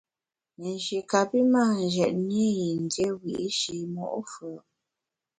Nji 0.63 0.97
kapi 1.11 1.39
mâ 1.51 1.63
njetne 1.81 2.39
i 2.53 2.57
yin 2.57 2.81
dié 2.91 3.07
wiyi’shi 3.21 3.75
mo’ 3.93 4.05
fù’. 4.31 4.49